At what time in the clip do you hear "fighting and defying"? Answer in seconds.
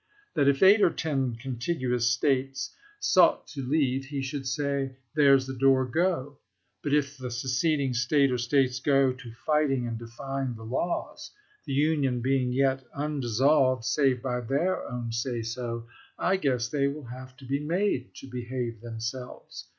9.45-10.55